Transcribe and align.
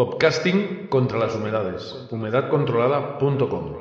Podcasting 0.00 0.86
contra 0.88 1.18
las 1.18 1.34
humedades. 1.34 2.06
Humedadcontrolada.com. 2.10 3.76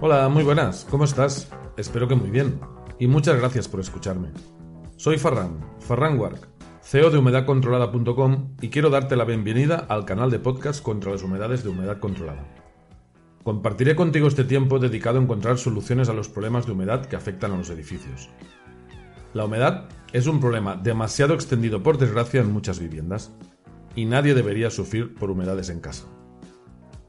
Hola, 0.00 0.30
muy 0.30 0.42
buenas. 0.44 0.86
¿Cómo 0.88 1.04
estás? 1.04 1.52
Espero 1.76 2.08
que 2.08 2.14
muy 2.14 2.30
bien. 2.30 2.58
Y 2.98 3.06
muchas 3.06 3.36
gracias 3.36 3.68
por 3.68 3.80
escucharme. 3.80 4.30
Soy 4.96 5.18
Farran, 5.18 5.60
Farran 5.80 6.18
Wark, 6.18 6.48
CEO 6.80 7.10
de 7.10 7.18
humedadcontrolada.com 7.18 8.56
y 8.62 8.70
quiero 8.70 8.88
darte 8.88 9.14
la 9.14 9.26
bienvenida 9.26 9.84
al 9.90 10.06
canal 10.06 10.30
de 10.30 10.38
podcast 10.38 10.82
contra 10.82 11.12
las 11.12 11.22
humedades 11.22 11.62
de 11.62 11.68
humedad 11.68 11.98
controlada. 11.98 12.57
Compartiré 13.48 13.96
contigo 13.96 14.28
este 14.28 14.44
tiempo 14.44 14.78
dedicado 14.78 15.18
a 15.18 15.22
encontrar 15.22 15.56
soluciones 15.56 16.10
a 16.10 16.12
los 16.12 16.28
problemas 16.28 16.66
de 16.66 16.72
humedad 16.72 17.06
que 17.06 17.16
afectan 17.16 17.50
a 17.52 17.56
los 17.56 17.70
edificios. 17.70 18.28
La 19.32 19.46
humedad 19.46 19.88
es 20.12 20.26
un 20.26 20.38
problema 20.38 20.76
demasiado 20.76 21.32
extendido 21.32 21.82
por 21.82 21.96
desgracia 21.96 22.42
en 22.42 22.52
muchas 22.52 22.78
viviendas 22.78 23.32
y 23.96 24.04
nadie 24.04 24.34
debería 24.34 24.68
sufrir 24.68 25.14
por 25.14 25.30
humedades 25.30 25.70
en 25.70 25.80
casa. 25.80 26.04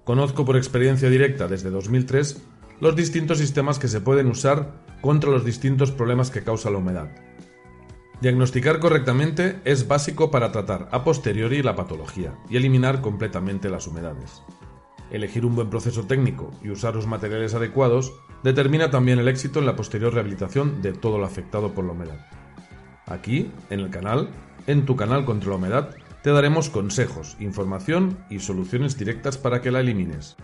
Conozco 0.06 0.46
por 0.46 0.56
experiencia 0.56 1.10
directa 1.10 1.50
desde 1.50 1.72
2003 1.72 2.42
los 2.80 2.96
distintos 2.96 3.40
sistemas 3.40 3.78
que 3.78 3.90
se 3.90 4.00
pueden 4.00 4.28
usar 4.28 4.82
contra 5.02 5.32
los 5.32 5.44
distintos 5.44 5.92
problemas 5.92 6.32
que 6.32 6.46
causa 6.46 6.70
la 6.70 6.78
humedad. 6.78 7.10
Diagnosticar 8.22 8.80
correctamente 8.80 9.60
es 9.66 9.90
básico 9.90 10.32
para 10.32 10.54
tratar 10.54 10.88
a 10.94 11.04
posteriori 11.04 11.62
la 11.64 11.76
patología 11.76 12.38
y 12.50 12.56
eliminar 12.56 13.02
completamente 13.02 13.70
las 13.70 13.88
humedades. 13.88 14.42
Elegir 15.12 15.46
un 15.46 15.56
buen 15.56 15.70
proceso 15.70 16.06
técnico 16.06 16.52
y 16.64 16.70
usar 16.70 16.96
los 16.96 17.08
materiales 17.08 17.56
adecuados 17.56 18.14
determina 18.44 18.92
también 18.92 19.20
el 19.20 19.28
éxito 19.28 19.60
en 19.60 19.66
la 19.66 19.76
posterior 19.76 20.14
rehabilitación 20.14 20.82
de 20.82 20.94
todo 20.94 21.18
lo 21.18 21.26
afectado 21.26 21.74
por 21.74 21.86
la 21.86 21.94
humedad. 21.94 22.26
Aquí, 23.08 23.52
en 23.70 23.80
el 23.80 23.90
canal, 23.90 24.30
en 24.68 24.86
tu 24.86 24.96
canal 24.96 25.26
contra 25.26 25.50
la 25.50 25.56
humedad, 25.56 25.96
te 26.22 26.32
daremos 26.32 26.70
consejos, 26.70 27.38
información 27.40 28.20
y 28.30 28.40
soluciones 28.40 28.98
directas 28.98 29.38
para 29.38 29.62
que 29.62 29.72
la 29.72 29.80
elimines. 29.80 30.36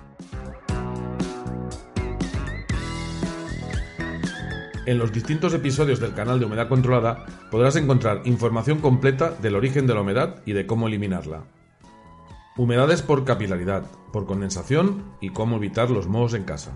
En 4.87 4.99
los 4.99 5.11
distintos 5.11 5.53
episodios 5.53 5.99
del 5.99 6.13
canal 6.13 6.39
de 6.39 6.45
Humedad 6.45 6.69
Controlada 6.69 7.25
podrás 7.49 7.75
encontrar 7.75 8.21
información 8.25 8.79
completa 8.79 9.31
del 9.31 9.55
origen 9.55 9.87
de 9.87 9.95
la 9.95 10.01
humedad 10.01 10.41
y 10.45 10.53
de 10.53 10.67
cómo 10.67 10.87
eliminarla. 10.87 11.43
Humedades 12.57 13.01
por 13.01 13.25
capilaridad, 13.25 13.83
por 14.13 14.25
condensación 14.25 15.03
y 15.19 15.31
cómo 15.31 15.57
evitar 15.57 15.91
los 15.91 16.07
mohos 16.07 16.33
en 16.33 16.45
casa. 16.45 16.71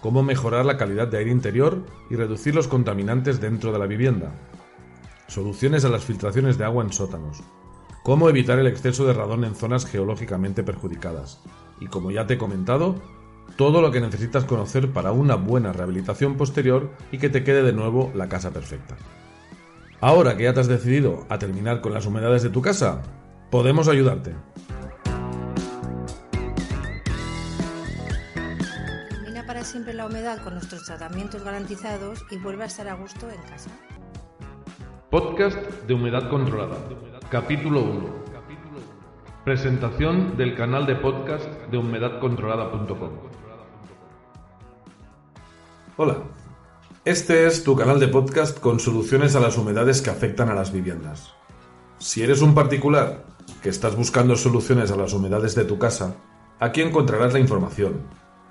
Cómo 0.00 0.22
mejorar 0.22 0.64
la 0.64 0.76
calidad 0.76 1.08
de 1.08 1.18
aire 1.18 1.32
interior 1.32 1.84
y 2.08 2.14
reducir 2.14 2.54
los 2.54 2.68
contaminantes 2.68 3.40
dentro 3.40 3.72
de 3.72 3.80
la 3.80 3.86
vivienda. 3.86 4.32
Soluciones 5.26 5.84
a 5.84 5.88
las 5.88 6.04
filtraciones 6.04 6.56
de 6.56 6.66
agua 6.66 6.84
en 6.84 6.92
sótanos. 6.92 7.42
Cómo 8.04 8.28
evitar 8.28 8.60
el 8.60 8.68
exceso 8.68 9.04
de 9.04 9.12
radón 9.12 9.42
en 9.42 9.56
zonas 9.56 9.86
geológicamente 9.86 10.62
perjudicadas. 10.62 11.40
Y 11.80 11.86
como 11.86 12.12
ya 12.12 12.28
te 12.28 12.34
he 12.34 12.38
comentado, 12.38 12.94
todo 13.56 13.82
lo 13.82 13.90
que 13.90 14.00
necesitas 14.00 14.44
conocer 14.44 14.92
para 14.92 15.10
una 15.10 15.34
buena 15.34 15.72
rehabilitación 15.72 16.36
posterior 16.36 16.90
y 17.10 17.18
que 17.18 17.28
te 17.28 17.42
quede 17.42 17.64
de 17.64 17.72
nuevo 17.72 18.12
la 18.14 18.28
casa 18.28 18.52
perfecta. 18.52 18.96
Ahora 20.00 20.36
que 20.36 20.44
ya 20.44 20.54
te 20.54 20.60
has 20.60 20.68
decidido 20.68 21.26
a 21.28 21.40
terminar 21.40 21.80
con 21.80 21.92
las 21.92 22.06
humedades 22.06 22.44
de 22.44 22.50
tu 22.50 22.62
casa, 22.62 23.02
podemos 23.50 23.88
ayudarte. 23.88 24.34
Para 29.52 29.64
siempre 29.66 29.92
la 29.92 30.06
humedad 30.06 30.42
con 30.42 30.54
nuestros 30.54 30.82
tratamientos 30.84 31.44
garantizados 31.44 32.24
y 32.30 32.38
vuelve 32.38 32.62
a 32.62 32.68
estar 32.68 32.88
a 32.88 32.94
gusto 32.94 33.28
en 33.28 33.42
casa. 33.42 33.68
Podcast 35.10 35.58
de 35.86 35.92
Humedad 35.92 36.30
Controlada. 36.30 36.78
Capítulo 37.28 37.82
1. 37.82 38.14
Presentación 39.44 40.38
del 40.38 40.56
canal 40.56 40.86
de 40.86 40.94
podcast 40.94 41.44
de 41.70 41.76
humedadcontrolada.com. 41.76 43.10
Hola, 45.98 46.16
este 47.04 47.46
es 47.46 47.62
tu 47.62 47.76
canal 47.76 48.00
de 48.00 48.08
podcast 48.08 48.58
con 48.58 48.80
soluciones 48.80 49.36
a 49.36 49.40
las 49.40 49.58
humedades 49.58 50.00
que 50.00 50.08
afectan 50.08 50.48
a 50.48 50.54
las 50.54 50.72
viviendas. 50.72 51.34
Si 51.98 52.22
eres 52.22 52.40
un 52.40 52.54
particular 52.54 53.26
que 53.62 53.68
estás 53.68 53.96
buscando 53.96 54.34
soluciones 54.34 54.90
a 54.92 54.96
las 54.96 55.12
humedades 55.12 55.54
de 55.54 55.66
tu 55.66 55.78
casa, 55.78 56.14
aquí 56.58 56.80
encontrarás 56.80 57.34
la 57.34 57.38
información, 57.38 58.00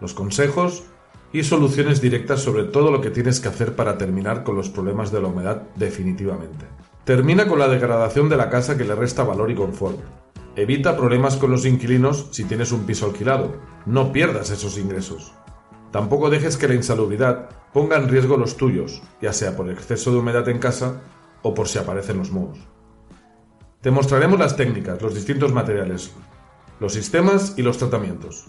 los 0.01 0.13
consejos 0.13 0.83
y 1.31 1.43
soluciones 1.43 2.01
directas 2.01 2.41
sobre 2.41 2.65
todo 2.65 2.91
lo 2.91 2.99
que 2.99 3.09
tienes 3.09 3.39
que 3.39 3.47
hacer 3.47 3.75
para 3.75 3.97
terminar 3.97 4.43
con 4.43 4.55
los 4.55 4.69
problemas 4.69 5.11
de 5.11 5.21
la 5.21 5.27
humedad 5.27 5.63
definitivamente. 5.75 6.65
Termina 7.05 7.47
con 7.47 7.59
la 7.59 7.67
degradación 7.67 8.27
de 8.27 8.37
la 8.37 8.49
casa 8.49 8.77
que 8.77 8.83
le 8.83 8.95
resta 8.95 9.23
valor 9.23 9.49
y 9.49 9.55
confort. 9.55 9.99
Evita 10.55 10.97
problemas 10.97 11.37
con 11.37 11.51
los 11.51 11.65
inquilinos 11.65 12.27
si 12.31 12.43
tienes 12.43 12.71
un 12.71 12.85
piso 12.85 13.05
alquilado. 13.05 13.55
No 13.85 14.11
pierdas 14.11 14.49
esos 14.49 14.77
ingresos. 14.77 15.31
Tampoco 15.91 16.29
dejes 16.29 16.57
que 16.57 16.67
la 16.67 16.75
insalubridad 16.75 17.49
ponga 17.73 17.97
en 17.97 18.09
riesgo 18.09 18.37
los 18.37 18.57
tuyos, 18.57 19.01
ya 19.21 19.33
sea 19.33 19.55
por 19.55 19.69
exceso 19.69 20.11
de 20.11 20.17
humedad 20.17 20.47
en 20.49 20.59
casa 20.59 21.01
o 21.41 21.53
por 21.53 21.67
si 21.67 21.79
aparecen 21.79 22.17
los 22.17 22.31
mohos. 22.31 22.59
Te 23.81 23.91
mostraremos 23.91 24.39
las 24.39 24.55
técnicas, 24.55 25.01
los 25.01 25.15
distintos 25.15 25.53
materiales, 25.53 26.11
los 26.79 26.93
sistemas 26.93 27.55
y 27.57 27.61
los 27.61 27.77
tratamientos. 27.77 28.47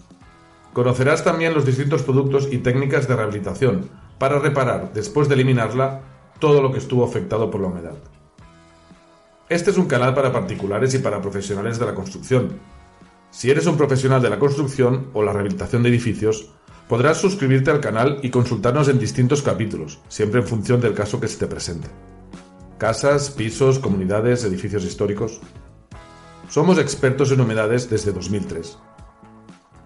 Conocerás 0.73 1.23
también 1.23 1.53
los 1.53 1.65
distintos 1.65 2.03
productos 2.03 2.47
y 2.51 2.57
técnicas 2.57 3.07
de 3.07 3.15
rehabilitación 3.15 3.89
para 4.17 4.39
reparar, 4.39 4.91
después 4.93 5.29
de 5.29 5.35
eliminarla, 5.35 6.01
todo 6.39 6.61
lo 6.61 6.71
que 6.71 6.79
estuvo 6.79 7.05
afectado 7.05 7.49
por 7.49 7.61
la 7.61 7.67
humedad. 7.67 7.95
Este 9.49 9.71
es 9.71 9.77
un 9.77 9.87
canal 9.87 10.13
para 10.13 10.33
particulares 10.33 10.93
y 10.93 10.99
para 10.99 11.21
profesionales 11.21 11.79
de 11.79 11.85
la 11.85 11.93
construcción. 11.93 12.59
Si 13.29 13.49
eres 13.51 13.65
un 13.67 13.77
profesional 13.77 14.21
de 14.21 14.29
la 14.29 14.39
construcción 14.39 15.07
o 15.13 15.23
la 15.23 15.31
rehabilitación 15.31 15.83
de 15.83 15.89
edificios, 15.89 16.49
Podrás 16.87 17.17
suscribirte 17.17 17.71
al 17.71 17.79
canal 17.79 18.19
y 18.21 18.29
consultarnos 18.29 18.89
en 18.89 18.99
distintos 18.99 19.41
capítulos, 19.41 19.99
siempre 20.09 20.41
en 20.41 20.47
función 20.47 20.81
del 20.81 20.93
caso 20.93 21.19
que 21.19 21.27
se 21.27 21.37
te 21.37 21.47
presente. 21.47 21.87
Casas, 22.77 23.31
pisos, 23.31 23.79
comunidades, 23.79 24.43
edificios 24.43 24.83
históricos. 24.83 25.39
Somos 26.49 26.77
expertos 26.77 27.31
en 27.31 27.39
humedades 27.39 27.89
desde 27.89 28.11
2003. 28.11 28.77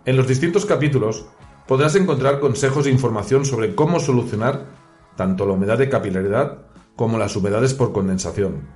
En 0.08 0.16
los 0.16 0.26
distintos 0.26 0.66
capítulos 0.66 1.26
podrás 1.68 1.94
encontrar 1.98 2.40
consejos 2.40 2.88
e 2.88 2.90
información 2.90 3.44
sobre 3.44 3.76
cómo 3.76 4.00
solucionar 4.00 4.68
tanto 5.18 5.46
la 5.46 5.52
humedad 5.52 5.78
de 5.78 5.90
capilaridad 5.90 6.60
como 6.96 7.18
las 7.18 7.36
humedades 7.36 7.74
por 7.74 7.92
condensación. 7.92 8.70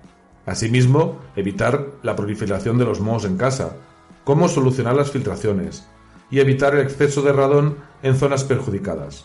Asimismo, 0.46 1.20
evitar 1.38 1.88
la 2.04 2.18
proliferación 2.18 2.78
de 2.78 2.84
los 2.84 3.00
mohos 3.00 3.24
en 3.24 3.38
casa, 3.38 3.78
cómo 4.26 4.50
solucionar 4.50 4.94
las 4.94 5.12
filtraciones, 5.12 5.88
y 6.30 6.42
evitar 6.42 6.76
el 6.76 6.82
exceso 6.82 7.22
de 7.22 7.32
radón 7.32 7.78
en 8.04 8.18
zonas 8.18 8.44
perjudicadas. 8.44 9.24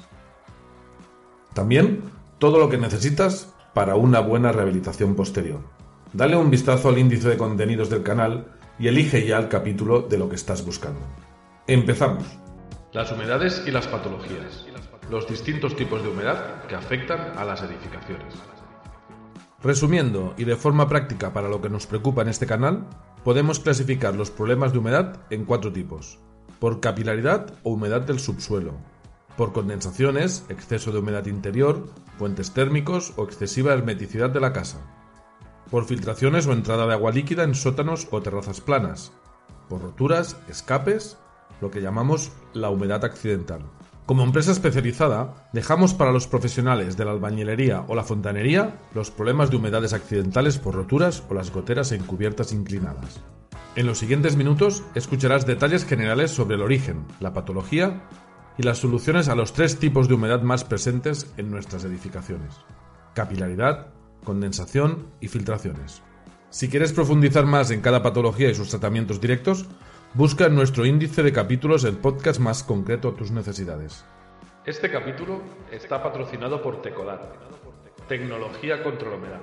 También 1.55 2.03
todo 2.39 2.61
lo 2.61 2.69
que 2.69 2.79
necesitas 2.79 3.53
para 3.75 3.97
una 3.97 4.21
buena 4.21 4.53
rehabilitación 4.53 5.17
posterior. 5.17 5.59
Dale 6.13 6.37
un 6.37 6.51
vistazo 6.51 6.89
al 6.89 6.99
índice 6.99 7.29
de 7.31 7.37
contenidos 7.37 7.91
del 7.91 8.05
canal 8.05 8.47
y 8.79 8.87
elige 8.87 9.27
ya 9.27 9.39
el 9.39 9.49
capítulo 9.49 10.03
de 10.03 10.19
lo 10.19 10.29
que 10.29 10.37
estás 10.37 10.65
buscando. 10.65 11.01
Empezamos. 11.69 12.25
Las 12.93 13.11
humedades 13.11 13.65
y 13.67 13.73
las 13.73 13.89
patologías. 13.89 14.65
Los 15.11 15.27
distintos 15.29 15.75
tipos 15.75 16.01
de 16.01 16.11
humedad 16.11 16.63
que 16.69 16.77
afectan 16.77 17.37
a 17.37 17.45
las 17.45 17.61
edificaciones. 17.61 18.35
Resumiendo 19.65 20.35
y 20.37 20.45
de 20.45 20.55
forma 20.55 20.89
práctica 20.89 21.33
para 21.33 21.49
lo 21.49 21.61
que 21.61 21.69
nos 21.69 21.89
preocupa 21.89 22.23
en 22.23 22.29
este 22.29 22.47
canal, 22.47 22.87
podemos 23.25 23.59
clasificar 23.59 24.15
los 24.15 24.31
problemas 24.31 24.73
de 24.73 24.79
humedad 24.79 25.17
en 25.31 25.45
cuatro 25.45 25.73
tipos 25.73 26.21
por 26.61 26.79
capilaridad 26.79 27.53
o 27.65 27.73
humedad 27.73 28.03
del 28.03 28.21
subsuelo, 28.21 28.75
por 29.37 29.53
condensaciones, 29.53 30.45
exceso 30.49 30.93
de 30.93 31.01
humedad 31.01 31.27
interior, 31.27 31.89
puentes 32.17 32.53
térmicos 32.53 33.13
o 33.17 33.25
excesiva 33.25 33.75
hermeticidad 33.75 34.31
de 34.31 34.41
la 34.41 34.53
casa, 34.53 34.79
por 35.71 35.85
filtraciones 35.85 36.47
o 36.47 36.53
entrada 36.53 36.87
de 36.87 36.93
agua 36.93 37.11
líquida 37.11 37.43
en 37.43 37.57
sótanos 37.57 38.07
o 38.13 38.23
terrazas 38.23 38.61
planas, 38.61 39.13
por 39.69 39.83
roturas, 39.83 40.37
escapes, 40.49 41.19
lo 41.61 41.71
que 41.71 41.81
llamamos 41.81 42.33
la 42.55 42.71
humedad 42.71 43.05
accidental. 43.05 43.61
Como 44.07 44.23
empresa 44.23 44.53
especializada, 44.53 45.49
dejamos 45.53 45.93
para 45.93 46.13
los 46.13 46.29
profesionales 46.29 46.97
de 46.97 47.05
la 47.05 47.11
albañilería 47.11 47.85
o 47.89 47.97
la 47.97 48.05
fontanería 48.05 48.79
los 48.95 49.11
problemas 49.11 49.51
de 49.51 49.57
humedades 49.57 49.93
accidentales 49.93 50.59
por 50.59 50.77
roturas 50.77 51.25
o 51.29 51.35
las 51.35 51.51
goteras 51.51 51.91
en 51.91 52.05
cubiertas 52.05 52.53
inclinadas. 52.53 53.21
En 53.75 53.87
los 53.87 53.99
siguientes 53.99 54.37
minutos 54.37 54.85
escucharás 54.95 55.45
detalles 55.45 55.85
generales 55.85 56.31
sobre 56.31 56.55
el 56.55 56.63
origen, 56.63 57.05
la 57.19 57.33
patología 57.33 58.05
y 58.57 58.63
las 58.63 58.79
soluciones 58.79 59.29
a 59.29 59.35
los 59.35 59.53
tres 59.53 59.79
tipos 59.79 60.07
de 60.07 60.15
humedad 60.15 60.41
más 60.41 60.63
presentes 60.63 61.33
en 61.37 61.51
nuestras 61.51 61.85
edificaciones. 61.85 62.55
Capilaridad, 63.13 63.89
condensación 64.25 65.09
y 65.21 65.29
filtraciones. 65.29 66.03
Si 66.51 66.69
quieres 66.69 66.93
profundizar 66.93 67.45
más 67.45 67.71
en 67.71 67.81
cada 67.81 68.03
patología 68.03 68.49
y 68.51 68.55
sus 68.55 68.71
tratamientos 68.71 69.21
directos, 69.21 69.67
Busca 70.17 70.47
en 70.47 70.55
nuestro 70.55 70.87
índice 70.87 71.23
de 71.23 71.31
capítulos 71.31 71.85
el 71.85 71.99
podcast 71.99 72.41
más 72.41 72.63
concreto 72.63 73.09
a 73.09 73.15
tus 73.15 73.33
necesidades. 73.33 74.03
Este 74.65 74.91
capítulo 74.91 75.43
está 75.71 76.03
patrocinado 76.03 76.63
por 76.63 76.81
Tecodat, 76.81 77.21
tecnología 78.09 78.83
contra 78.83 79.11
la 79.11 79.17
humedad. 79.17 79.41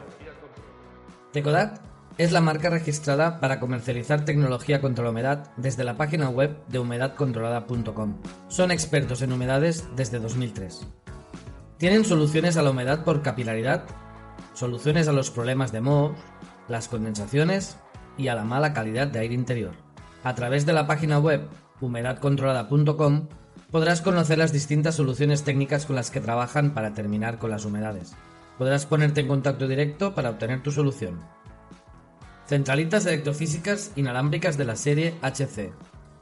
Tecodat 1.32 1.80
es 2.18 2.32
la 2.32 2.42
marca 2.42 2.72
registrada 2.72 3.40
para 3.40 3.60
comercializar 3.60 4.26
tecnología 4.26 4.82
contra 4.82 5.04
la 5.04 5.12
humedad 5.12 5.52
desde 5.58 5.84
la 5.84 5.96
página 5.96 6.30
web 6.30 6.58
de 6.70 6.80
humedadcontrolada.com. 6.80 8.18
Son 8.48 8.72
expertos 8.72 9.22
en 9.22 9.32
humedades 9.32 9.88
desde 9.96 10.18
2003. 10.18 10.88
Tienen 11.78 12.04
soluciones 12.04 12.58
a 12.58 12.64
la 12.64 12.72
humedad 12.72 13.04
por 13.04 13.22
capilaridad, 13.22 13.86
soluciones 14.54 15.08
a 15.08 15.14
los 15.14 15.30
problemas 15.30 15.72
de 15.72 15.82
mohos, 15.82 16.18
las 16.68 16.88
condensaciones 16.88 17.78
y 18.18 18.30
a 18.30 18.34
la 18.34 18.44
mala 18.44 18.74
calidad 18.74 19.06
de 19.06 19.20
aire 19.20 19.36
interior. 19.36 19.93
A 20.24 20.36
través 20.36 20.66
de 20.66 20.74
la 20.74 20.88
página 20.88 21.20
web 21.20 21.48
humedadcontrolada.com 21.82 23.28
podrás 23.72 24.02
conocer 24.02 24.38
las 24.38 24.54
distintas 24.54 24.96
soluciones 24.96 25.44
técnicas 25.44 25.86
con 25.86 25.98
las 25.98 26.12
que 26.12 26.22
trabajan 26.22 26.74
para 26.74 26.94
terminar 26.94 27.40
con 27.40 27.50
las 27.50 27.66
humedades. 27.66 28.14
Podrás 28.58 28.86
ponerte 28.86 29.22
en 29.22 29.28
contacto 29.28 29.68
directo 29.68 30.16
para 30.16 30.30
obtener 30.30 30.64
tu 30.64 30.72
solución. 30.72 31.20
Centralitas 32.48 33.06
electrofísicas 33.06 33.92
inalámbricas 33.96 34.58
de 34.58 34.66
la 34.66 34.76
serie 34.76 35.16
HC. 35.22 35.74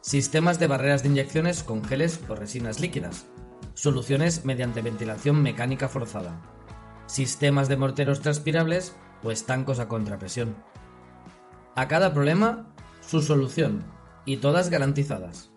Sistemas 0.01 0.59
de 0.59 0.68
barreras 0.68 1.03
de 1.03 1.09
inyecciones 1.09 1.62
con 1.62 1.83
geles 1.83 2.19
o 2.27 2.36
resinas 2.36 2.80
líquidas. 2.80 3.27
Soluciones 3.75 4.45
mediante 4.45 4.81
ventilación 4.81 5.44
mecánica 5.44 5.88
forzada. 5.88 6.42
Sistemas 7.06 7.68
de 7.68 7.77
morteros 7.77 8.21
transpirables 8.21 8.95
o 9.24 9.31
estancos 9.31 9.80
a 9.80 9.88
contrapresión. 9.88 10.56
A 11.75 11.88
cada 11.88 12.13
problema, 12.13 12.70
su 13.01 13.21
solución, 13.21 13.83
y 14.25 14.38
todas 14.38 14.69
garantizadas. 14.69 15.51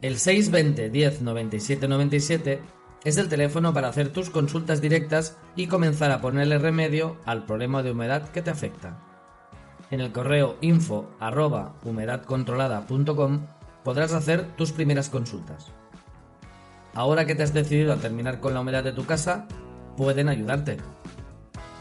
El 0.00 0.18
620 0.18 0.90
10 0.90 1.22
97 1.22 1.88
97 1.88 2.60
es 3.04 3.16
el 3.18 3.28
teléfono 3.28 3.74
para 3.74 3.88
hacer 3.88 4.12
tus 4.12 4.30
consultas 4.30 4.80
directas 4.80 5.36
y 5.56 5.66
comenzar 5.66 6.10
a 6.10 6.20
ponerle 6.20 6.58
remedio 6.58 7.16
al 7.24 7.46
problema 7.46 7.82
de 7.82 7.92
humedad 7.92 8.28
que 8.30 8.42
te 8.42 8.50
afecta. 8.50 9.00
En 9.90 10.00
el 10.00 10.12
correo 10.12 10.56
info 10.60 11.10
humedadcontrolada.com 11.84 13.46
podrás 13.84 14.12
hacer 14.12 14.56
tus 14.56 14.72
primeras 14.72 15.08
consultas. 15.08 15.72
Ahora 16.94 17.26
que 17.26 17.34
te 17.34 17.42
has 17.42 17.54
decidido 17.54 17.92
a 17.92 17.96
terminar 17.96 18.40
con 18.40 18.54
la 18.54 18.60
humedad 18.60 18.84
de 18.84 18.92
tu 18.92 19.04
casa, 19.04 19.46
pueden 19.96 20.28
ayudarte. 20.28 20.78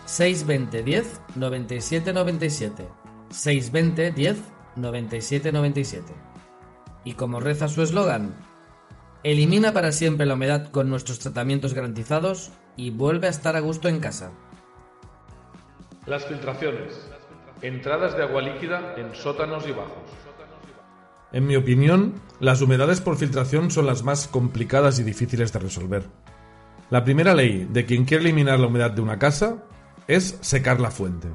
620 0.05 0.83
10 0.83 1.21
97 1.35 2.13
97 2.13 3.00
620 3.31 4.11
10 4.11 4.37
9797. 4.75 6.13
Y 7.03 7.13
como 7.13 7.39
reza 7.39 7.67
su 7.67 7.81
eslogan, 7.81 8.33
elimina 9.23 9.73
para 9.73 9.91
siempre 9.91 10.25
la 10.25 10.35
humedad 10.35 10.69
con 10.71 10.89
nuestros 10.89 11.19
tratamientos 11.19 11.73
garantizados 11.73 12.51
y 12.75 12.91
vuelve 12.91 13.27
a 13.27 13.31
estar 13.31 13.55
a 13.55 13.59
gusto 13.59 13.89
en 13.89 13.99
casa. 13.99 14.31
Las 16.05 16.25
filtraciones. 16.25 17.09
Entradas 17.61 18.17
de 18.17 18.23
agua 18.23 18.41
líquida 18.41 18.95
en 18.97 19.13
sótanos 19.13 19.67
y 19.67 19.71
bajos. 19.71 20.03
En 21.31 21.47
mi 21.47 21.55
opinión, 21.55 22.15
las 22.39 22.61
humedades 22.61 22.99
por 22.99 23.17
filtración 23.17 23.71
son 23.71 23.85
las 23.85 24.03
más 24.03 24.27
complicadas 24.27 24.99
y 24.99 25.03
difíciles 25.03 25.53
de 25.53 25.59
resolver. 25.59 26.05
La 26.89 27.05
primera 27.05 27.33
ley 27.33 27.67
de 27.71 27.85
quien 27.85 28.03
quiere 28.03 28.23
eliminar 28.23 28.59
la 28.59 28.67
humedad 28.67 28.91
de 28.91 29.01
una 29.01 29.17
casa 29.17 29.63
es 30.07 30.37
secar 30.41 30.81
la 30.81 30.91
fuente. 30.91 31.29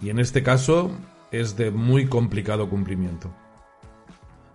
Y 0.00 0.10
en 0.10 0.18
este 0.18 0.42
caso 0.42 0.92
es 1.30 1.56
de 1.56 1.70
muy 1.70 2.06
complicado 2.06 2.68
cumplimiento. 2.68 3.34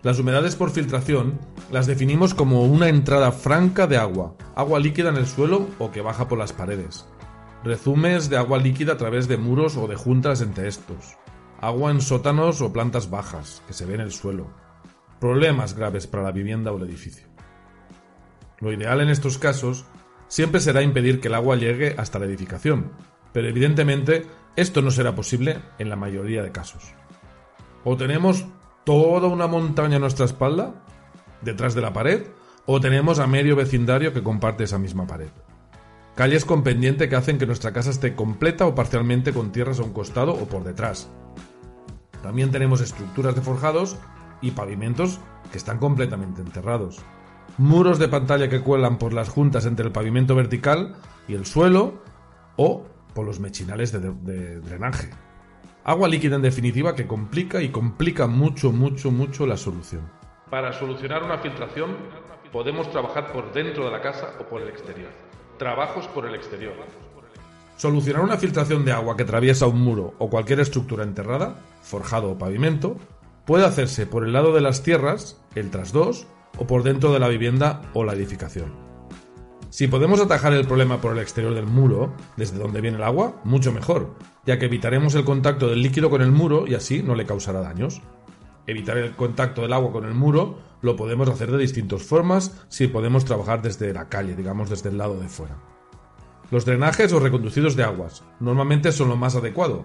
Las 0.02 0.18
humedades 0.18 0.54
por 0.54 0.70
filtración 0.70 1.38
las 1.72 1.86
definimos 1.86 2.34
como 2.34 2.64
una 2.64 2.88
entrada 2.88 3.32
franca 3.32 3.86
de 3.86 3.96
agua, 3.96 4.34
agua 4.54 4.78
líquida 4.78 5.08
en 5.08 5.16
el 5.16 5.26
suelo 5.26 5.68
o 5.78 5.90
que 5.90 6.02
baja 6.02 6.28
por 6.28 6.38
las 6.38 6.52
paredes, 6.52 7.06
rezumes 7.64 8.28
de 8.28 8.36
agua 8.36 8.58
líquida 8.58 8.92
a 8.92 8.96
través 8.98 9.28
de 9.28 9.38
muros 9.38 9.78
o 9.78 9.88
de 9.88 9.96
juntas 9.96 10.42
entre 10.42 10.68
estos, 10.68 11.16
agua 11.58 11.90
en 11.90 12.02
sótanos 12.02 12.60
o 12.60 12.72
plantas 12.72 13.08
bajas 13.08 13.62
que 13.66 13.72
se 13.72 13.86
ve 13.86 13.94
en 13.94 14.02
el 14.02 14.12
suelo, 14.12 14.48
problemas 15.20 15.74
graves 15.74 16.06
para 16.06 16.24
la 16.24 16.32
vivienda 16.32 16.70
o 16.70 16.76
el 16.76 16.84
edificio. 16.84 17.26
Lo 18.60 18.72
ideal 18.72 19.00
en 19.00 19.08
estos 19.08 19.38
casos 19.38 19.86
siempre 20.28 20.60
será 20.60 20.82
impedir 20.82 21.20
que 21.20 21.28
el 21.28 21.34
agua 21.34 21.56
llegue 21.56 21.94
hasta 21.96 22.18
la 22.18 22.26
edificación, 22.26 22.92
pero 23.34 23.48
evidentemente 23.48 24.26
esto 24.56 24.80
no 24.80 24.92
será 24.92 25.14
posible 25.14 25.58
en 25.78 25.90
la 25.90 25.96
mayoría 25.96 26.42
de 26.42 26.52
casos. 26.52 26.94
O 27.82 27.96
tenemos 27.96 28.46
toda 28.84 29.26
una 29.28 29.48
montaña 29.48 29.96
a 29.96 29.98
nuestra 29.98 30.24
espalda, 30.24 30.72
detrás 31.42 31.74
de 31.74 31.82
la 31.82 31.92
pared, 31.92 32.28
o 32.64 32.80
tenemos 32.80 33.18
a 33.18 33.26
medio 33.26 33.56
vecindario 33.56 34.14
que 34.14 34.22
comparte 34.22 34.64
esa 34.64 34.78
misma 34.78 35.08
pared. 35.08 35.28
Calles 36.14 36.44
con 36.44 36.62
pendiente 36.62 37.08
que 37.08 37.16
hacen 37.16 37.36
que 37.36 37.46
nuestra 37.46 37.72
casa 37.72 37.90
esté 37.90 38.14
completa 38.14 38.66
o 38.66 38.74
parcialmente 38.76 39.32
con 39.32 39.50
tierras 39.50 39.80
a 39.80 39.82
un 39.82 39.92
costado 39.92 40.32
o 40.32 40.46
por 40.46 40.62
detrás. 40.62 41.10
También 42.22 42.52
tenemos 42.52 42.80
estructuras 42.80 43.34
de 43.34 43.42
forjados 43.42 43.96
y 44.40 44.52
pavimentos 44.52 45.18
que 45.50 45.58
están 45.58 45.78
completamente 45.78 46.40
enterrados. 46.40 47.00
Muros 47.58 47.98
de 47.98 48.08
pantalla 48.08 48.48
que 48.48 48.60
cuelan 48.60 48.96
por 48.96 49.12
las 49.12 49.28
juntas 49.28 49.66
entre 49.66 49.86
el 49.86 49.92
pavimento 49.92 50.36
vertical 50.36 50.94
y 51.26 51.34
el 51.34 51.46
suelo 51.46 52.00
o 52.56 52.86
por 53.14 53.24
los 53.24 53.40
mechinales 53.40 53.92
de, 53.92 54.00
de, 54.00 54.60
drenaje. 54.60 55.10
Agua 55.84 56.08
líquida 56.08 56.36
en 56.36 56.42
definitiva 56.42 56.94
que 56.94 57.06
complica 57.06 57.62
y 57.62 57.68
complica 57.70 58.26
mucho, 58.26 58.72
mucho, 58.72 59.10
mucho 59.10 59.46
la 59.46 59.56
solución. 59.56 60.10
Para 60.50 60.72
solucionar 60.72 61.22
una 61.22 61.38
filtración 61.38 61.96
podemos 62.52 62.90
trabajar 62.90 63.32
por 63.32 63.52
dentro 63.52 63.84
de 63.86 63.90
la 63.90 64.00
casa 64.00 64.34
o 64.40 64.44
por 64.44 64.62
el 64.62 64.68
exterior. 64.68 65.10
Trabajos 65.58 66.06
por 66.08 66.26
el 66.26 66.34
exterior. 66.34 66.74
Solucionar 67.76 68.22
una 68.22 68.36
filtración 68.36 68.84
de 68.84 68.92
agua 68.92 69.16
que 69.16 69.24
atraviesa 69.24 69.66
un 69.66 69.80
muro 69.80 70.14
o 70.18 70.30
cualquier 70.30 70.60
estructura 70.60 71.02
enterrada, 71.02 71.56
forjado 71.82 72.30
o 72.30 72.38
pavimento, 72.38 72.96
puede 73.44 73.66
hacerse 73.66 74.06
por 74.06 74.24
el 74.24 74.32
lado 74.32 74.54
de 74.54 74.60
las 74.60 74.82
tierras, 74.82 75.40
el 75.54 75.70
trasdos, 75.70 76.26
o 76.56 76.66
por 76.66 76.84
dentro 76.84 77.12
de 77.12 77.18
la 77.18 77.28
vivienda 77.28 77.82
o 77.92 78.04
la 78.04 78.12
edificación. 78.12 78.93
Si 79.74 79.88
podemos 79.88 80.20
atajar 80.20 80.52
el 80.52 80.68
problema 80.68 81.00
por 81.00 81.14
el 81.14 81.18
exterior 81.18 81.52
del 81.52 81.66
muro, 81.66 82.14
desde 82.36 82.58
donde 82.58 82.80
viene 82.80 82.96
el 82.96 83.02
agua, 83.02 83.40
mucho 83.42 83.72
mejor, 83.72 84.14
ya 84.46 84.56
que 84.56 84.66
evitaremos 84.66 85.16
el 85.16 85.24
contacto 85.24 85.66
del 85.66 85.82
líquido 85.82 86.10
con 86.10 86.22
el 86.22 86.30
muro 86.30 86.64
y 86.64 86.76
así 86.76 87.02
no 87.02 87.16
le 87.16 87.26
causará 87.26 87.58
daños. 87.58 88.00
Evitar 88.68 88.98
el 88.98 89.16
contacto 89.16 89.62
del 89.62 89.72
agua 89.72 89.90
con 89.90 90.04
el 90.04 90.14
muro 90.14 90.60
lo 90.80 90.94
podemos 90.94 91.28
hacer 91.28 91.50
de 91.50 91.58
distintas 91.58 92.04
formas 92.04 92.64
si 92.68 92.86
podemos 92.86 93.24
trabajar 93.24 93.62
desde 93.62 93.92
la 93.92 94.08
calle, 94.08 94.36
digamos 94.36 94.70
desde 94.70 94.90
el 94.90 94.98
lado 94.98 95.18
de 95.18 95.26
fuera. 95.26 95.56
Los 96.52 96.64
drenajes 96.64 97.12
o 97.12 97.18
reconducidos 97.18 97.74
de 97.74 97.82
aguas 97.82 98.22
normalmente 98.38 98.92
son 98.92 99.08
lo 99.08 99.16
más 99.16 99.34
adecuado. 99.34 99.84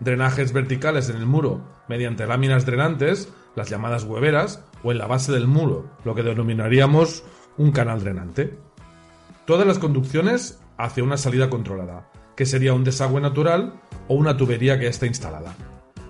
Drenajes 0.00 0.52
verticales 0.52 1.10
en 1.10 1.16
el 1.16 1.26
muro 1.26 1.62
mediante 1.88 2.26
láminas 2.26 2.66
drenantes, 2.66 3.32
las 3.54 3.70
llamadas 3.70 4.02
hueveras, 4.02 4.64
o 4.82 4.90
en 4.90 4.98
la 4.98 5.06
base 5.06 5.30
del 5.30 5.46
muro, 5.46 5.88
lo 6.04 6.16
que 6.16 6.24
denominaríamos 6.24 7.22
un 7.56 7.70
canal 7.70 8.00
drenante 8.00 8.66
todas 9.48 9.66
las 9.66 9.78
conducciones 9.78 10.60
hacia 10.76 11.02
una 11.02 11.16
salida 11.16 11.48
controlada, 11.48 12.12
que 12.36 12.44
sería 12.44 12.74
un 12.74 12.84
desagüe 12.84 13.18
natural 13.18 13.80
o 14.06 14.14
una 14.14 14.36
tubería 14.36 14.76
que 14.76 14.84
ya 14.84 14.90
está 14.90 15.06
instalada. 15.06 15.56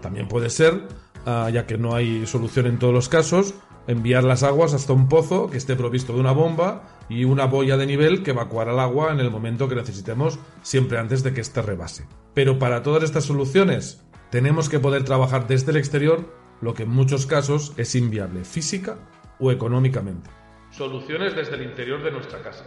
También 0.02 0.26
puede 0.26 0.50
ser, 0.50 0.88
ah, 1.24 1.48
ya 1.48 1.64
que 1.64 1.78
no 1.78 1.94
hay 1.94 2.26
solución 2.26 2.66
en 2.66 2.80
todos 2.80 2.92
los 2.92 3.08
casos, 3.08 3.54
enviar 3.86 4.24
las 4.24 4.42
aguas 4.42 4.74
hasta 4.74 4.92
un 4.92 5.08
pozo 5.08 5.48
que 5.48 5.56
esté 5.56 5.76
provisto 5.76 6.14
de 6.14 6.18
una 6.18 6.32
bomba 6.32 6.98
y 7.08 7.22
una 7.22 7.44
boya 7.44 7.76
de 7.76 7.86
nivel 7.86 8.24
que 8.24 8.32
evacuará 8.32 8.72
el 8.72 8.80
agua 8.80 9.12
en 9.12 9.20
el 9.20 9.30
momento 9.30 9.68
que 9.68 9.76
necesitemos, 9.76 10.40
siempre 10.62 10.98
antes 10.98 11.22
de 11.22 11.32
que 11.32 11.40
éste 11.40 11.62
rebase. 11.62 12.08
Pero 12.34 12.58
para 12.58 12.82
todas 12.82 13.04
estas 13.04 13.26
soluciones 13.26 14.04
tenemos 14.32 14.68
que 14.68 14.80
poder 14.80 15.04
trabajar 15.04 15.46
desde 15.46 15.70
el 15.70 15.76
exterior, 15.76 16.28
lo 16.60 16.74
que 16.74 16.82
en 16.82 16.90
muchos 16.90 17.24
casos 17.24 17.72
es 17.76 17.94
inviable 17.94 18.44
física 18.44 18.98
o 19.38 19.52
económicamente. 19.52 20.28
Soluciones 20.72 21.36
desde 21.36 21.54
el 21.54 21.62
interior 21.62 22.02
de 22.02 22.10
nuestra 22.10 22.42
casa. 22.42 22.64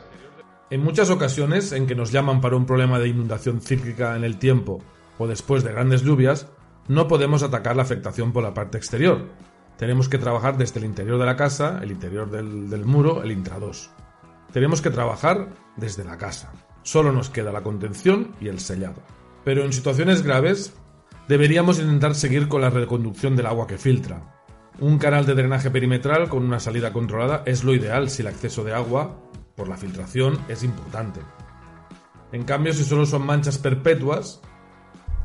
En 0.72 0.86
muchas 0.86 1.10
ocasiones 1.10 1.74
en 1.74 1.86
que 1.86 1.96
nos 1.96 2.14
llaman 2.14 2.40
para 2.40 2.56
un 2.56 2.66
problema 2.66 2.98
de 2.98 3.10
inundación 3.10 3.60
cíclica 3.60 4.16
en 4.16 4.24
el 4.24 4.38
tiempo 4.38 4.82
o 5.18 5.28
después 5.28 5.66
de 5.66 5.74
grandes 5.74 6.02
lluvias, 6.02 6.48
no 6.88 7.10
podemos 7.10 7.44
atacar 7.44 7.76
la 7.76 7.82
afectación 7.82 8.32
por 8.32 8.42
la 8.42 8.54
parte 8.54 8.78
exterior. 8.78 9.28
Tenemos 9.78 10.08
que 10.08 10.18
trabajar 10.18 10.58
desde 10.58 10.80
el 10.80 10.86
interior 10.86 11.20
de 11.20 11.26
la 11.26 11.36
casa, 11.36 11.82
el 11.84 11.92
interior 11.92 12.32
del, 12.32 12.86
muro, 12.86 13.22
el 13.22 13.34
intrados. 13.34 13.90
Tenemos 14.54 14.82
que 14.82 14.92
trabajar 14.92 15.50
desde 15.76 16.06
la 16.06 16.18
casa. 16.18 16.54
Solo 16.84 17.12
nos 17.12 17.30
queda 17.30 17.52
la 17.52 17.64
contención 17.64 18.34
y 18.40 18.48
el 18.48 18.62
sellado. 18.62 19.02
Pero 19.44 19.66
en 19.66 19.74
situaciones 19.74 20.22
graves, 20.22 20.74
deberíamos 21.28 21.80
intentar 21.80 22.16
seguir 22.16 22.48
con 22.48 22.62
la 22.62 22.70
reconducción 22.70 23.36
del 23.36 23.48
agua 23.48 23.68
que 23.68 23.78
filtra. 23.78 24.40
Un 24.80 25.00
canal 25.00 25.26
de 25.26 25.36
drenaje 25.36 25.70
perimetral 25.70 26.30
con 26.30 26.44
una 26.44 26.62
salida 26.62 26.94
controlada 26.94 27.44
es 27.46 27.66
lo 27.66 27.76
ideal 27.76 28.10
si 28.10 28.22
el 28.22 28.30
acceso 28.30 28.64
de 28.64 28.74
agua 28.74 29.18
por 29.62 29.70
la 29.70 29.78
filtración 29.78 30.40
es 30.48 30.64
importante. 30.64 31.20
En 32.32 32.46
cambio, 32.46 32.74
si 32.74 32.84
solo 32.84 33.06
son 33.06 33.24
manchas 33.28 33.60
perpetuas, 33.60 34.42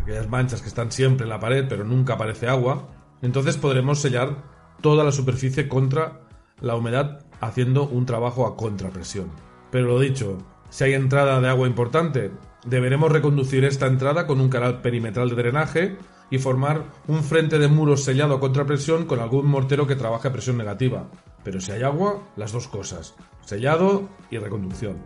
aquellas 0.02 0.28
manchas 0.28 0.60
que 0.60 0.68
están 0.68 0.92
siempre 0.92 1.24
en 1.24 1.30
la 1.30 1.40
pared 1.40 1.64
pero 1.66 1.84
nunca 1.84 2.12
aparece 2.12 2.46
agua, 2.46 2.86
entonces 3.22 3.56
podremos 3.56 3.98
sellar 3.98 4.44
toda 4.82 5.04
la 5.04 5.10
superficie 5.10 5.68
contra 5.68 6.20
la 6.60 6.76
humedad 6.76 7.24
haciendo 7.40 7.88
un 7.88 8.04
trabajo 8.04 8.46
a 8.46 8.58
contrapresión. 8.58 9.30
Pero 9.70 9.86
lo 9.86 10.00
dicho, 10.00 10.36
si 10.68 10.84
hay 10.84 10.92
entrada 10.92 11.40
de 11.40 11.48
agua 11.48 11.66
importante, 11.66 12.30
deberemos 12.66 13.10
reconducir 13.10 13.64
esta 13.64 13.86
entrada 13.86 14.26
con 14.26 14.38
un 14.38 14.50
canal 14.50 14.82
perimetral 14.82 15.30
de 15.30 15.36
drenaje 15.36 15.96
y 16.30 16.38
formar 16.38 16.84
un 17.06 17.22
frente 17.22 17.58
de 17.58 17.68
muros 17.68 18.04
sellado 18.04 18.34
a 18.34 18.40
contrapresión 18.40 19.06
con 19.06 19.20
algún 19.20 19.46
mortero 19.46 19.86
que 19.86 19.96
trabaje 19.96 20.28
a 20.28 20.32
presión 20.32 20.56
negativa. 20.56 21.08
Pero 21.44 21.60
si 21.60 21.72
hay 21.72 21.82
agua, 21.82 22.22
las 22.36 22.52
dos 22.52 22.68
cosas, 22.68 23.14
sellado 23.44 24.08
y 24.30 24.38
reconducción. 24.38 24.96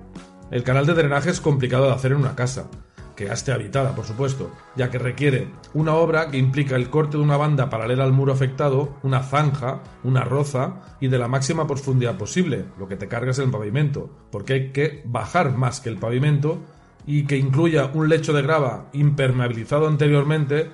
El 0.51 0.65
canal 0.65 0.87
de 0.87 0.95
drenaje 0.95 1.31
es 1.31 1.41
complicado 1.41 1.87
de 1.87 1.93
hacer 1.93 2.13
en 2.13 2.19
una 2.19 2.35
casa, 2.35 2.69
que 3.15 3.27
ya 3.27 3.35
esté 3.35 3.53
habitada, 3.53 3.95
por 3.95 4.07
supuesto, 4.07 4.51
ya 4.77 4.91
que 4.91 4.99
requiere 4.99 5.49
una 5.75 5.95
obra 5.95 6.31
que 6.31 6.39
implica 6.39 6.75
el 6.75 6.89
corte 6.89 7.19
de 7.19 7.23
una 7.23 7.37
banda 7.37 7.69
paralela 7.69 8.03
al 8.05 8.13
muro 8.13 8.33
afectado, 8.33 8.97
una 9.03 9.23
zanja, 9.23 9.83
una 10.03 10.25
roza 10.25 10.81
y 11.01 11.09
de 11.09 11.19
la 11.19 11.29
máxima 11.29 11.67
profundidad 11.67 12.17
posible, 12.17 12.65
lo 12.79 12.89
que 12.89 12.97
te 12.97 13.09
cargas 13.09 13.39
en 13.39 13.45
el 13.45 13.51
pavimento, 13.51 14.11
porque 14.31 14.55
hay 14.55 14.73
que 14.73 15.03
bajar 15.05 15.55
más 15.55 15.83
que 15.83 15.91
el 15.91 15.99
pavimento 15.99 16.61
y 17.07 17.27
que 17.27 17.37
incluya 17.37 17.91
un 17.93 18.09
lecho 18.09 18.33
de 18.33 18.41
grava 18.41 18.87
impermeabilizado 18.95 19.87
anteriormente 19.87 20.71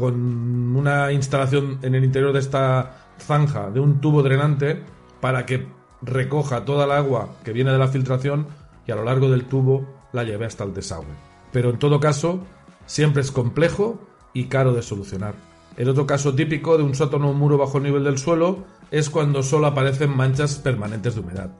con 0.00 0.76
una 0.76 1.12
instalación 1.12 1.78
en 1.82 1.94
el 1.94 2.04
interior 2.04 2.32
de 2.32 2.40
esta 2.40 3.08
zanja 3.18 3.70
de 3.70 3.80
un 3.80 4.00
tubo 4.00 4.22
drenante 4.22 4.82
para 5.20 5.46
que 5.46 5.68
recoja 6.02 6.64
toda 6.64 6.86
el 6.86 6.92
agua 6.92 7.36
que 7.44 7.52
viene 7.52 7.72
de 7.72 7.78
la 7.78 7.88
filtración 7.88 8.46
y 8.86 8.92
a 8.92 8.96
lo 8.96 9.04
largo 9.04 9.30
del 9.30 9.44
tubo 9.44 9.86
la 10.12 10.24
lleve 10.24 10.46
hasta 10.46 10.64
el 10.64 10.72
desagüe 10.72 11.30
pero 11.52 11.70
en 11.70 11.78
todo 11.78 12.00
caso 12.00 12.40
siempre 12.86 13.22
es 13.22 13.30
complejo 13.30 14.00
y 14.32 14.44
caro 14.44 14.72
de 14.72 14.82
solucionar. 14.82 15.34
El 15.76 15.88
otro 15.88 16.06
caso 16.06 16.34
típico 16.34 16.76
de 16.76 16.84
un 16.84 16.94
sótano 16.94 17.30
o 17.30 17.32
muro 17.32 17.58
bajo 17.58 17.78
el 17.78 17.84
nivel 17.84 18.04
del 18.04 18.18
suelo 18.18 18.64
es 18.90 19.08
cuando 19.10 19.42
solo 19.42 19.66
aparecen 19.66 20.14
manchas 20.14 20.56
permanentes 20.56 21.14
de 21.14 21.20
humedad. 21.20 21.50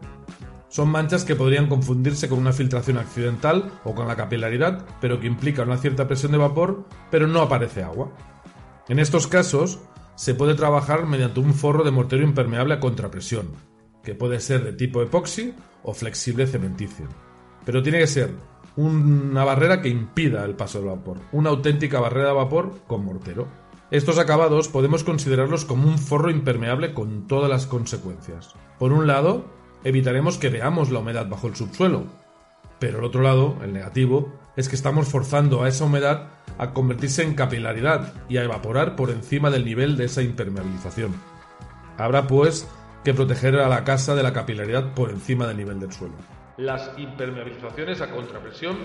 Son 0.70 0.88
manchas 0.88 1.24
que 1.24 1.34
podrían 1.34 1.68
confundirse 1.68 2.28
con 2.28 2.38
una 2.38 2.52
filtración 2.52 2.96
accidental 2.96 3.72
o 3.82 3.92
con 3.92 4.06
la 4.06 4.14
capilaridad, 4.14 4.86
pero 5.00 5.18
que 5.18 5.26
implican 5.26 5.66
una 5.66 5.78
cierta 5.78 6.06
presión 6.06 6.30
de 6.30 6.38
vapor, 6.38 6.84
pero 7.10 7.26
no 7.26 7.40
aparece 7.40 7.82
agua. 7.82 8.12
En 8.88 9.00
estos 9.00 9.26
casos, 9.26 9.80
se 10.14 10.34
puede 10.34 10.54
trabajar 10.54 11.06
mediante 11.06 11.40
un 11.40 11.54
forro 11.54 11.82
de 11.82 11.90
mortero 11.90 12.22
impermeable 12.22 12.74
a 12.74 12.80
contrapresión, 12.80 13.48
que 14.04 14.14
puede 14.14 14.38
ser 14.38 14.62
de 14.62 14.72
tipo 14.72 15.02
epoxi 15.02 15.54
o 15.82 15.92
flexible 15.92 16.46
cementicio. 16.46 17.08
Pero 17.64 17.82
tiene 17.82 17.98
que 17.98 18.06
ser 18.06 18.30
una 18.76 19.42
barrera 19.42 19.82
que 19.82 19.88
impida 19.88 20.44
el 20.44 20.54
paso 20.54 20.78
del 20.78 20.90
vapor, 20.90 21.18
una 21.32 21.50
auténtica 21.50 21.98
barrera 21.98 22.28
de 22.28 22.34
vapor 22.34 22.78
con 22.86 23.04
mortero. 23.04 23.48
Estos 23.90 24.18
acabados 24.18 24.68
podemos 24.68 25.02
considerarlos 25.02 25.64
como 25.64 25.88
un 25.88 25.98
forro 25.98 26.30
impermeable 26.30 26.94
con 26.94 27.26
todas 27.26 27.50
las 27.50 27.66
consecuencias. 27.66 28.54
Por 28.78 28.92
un 28.92 29.08
lado, 29.08 29.58
evitaremos 29.84 30.38
que 30.38 30.48
veamos 30.48 30.90
la 30.90 31.00
humedad 31.00 31.28
bajo 31.28 31.46
el 31.46 31.56
subsuelo, 31.56 32.04
pero 32.78 32.98
el 32.98 33.04
otro 33.04 33.22
lado, 33.22 33.56
el 33.62 33.72
negativo, 33.72 34.32
es 34.56 34.68
que 34.68 34.76
estamos 34.76 35.08
forzando 35.08 35.62
a 35.62 35.68
esa 35.68 35.84
humedad 35.84 36.28
a 36.58 36.72
convertirse 36.72 37.22
en 37.22 37.34
capilaridad 37.34 38.12
y 38.28 38.38
a 38.38 38.44
evaporar 38.44 38.96
por 38.96 39.10
encima 39.10 39.50
del 39.50 39.64
nivel 39.64 39.96
de 39.96 40.06
esa 40.06 40.22
impermeabilización. 40.22 41.14
Habrá 41.98 42.26
pues 42.26 42.66
que 43.04 43.14
proteger 43.14 43.56
a 43.56 43.68
la 43.68 43.84
casa 43.84 44.14
de 44.14 44.22
la 44.22 44.32
capilaridad 44.32 44.94
por 44.94 45.10
encima 45.10 45.46
del 45.46 45.58
nivel 45.58 45.80
del 45.80 45.92
suelo. 45.92 46.14
Las 46.56 46.90
impermeabilizaciones 46.98 48.00
a 48.00 48.10
contrapresión 48.10 48.78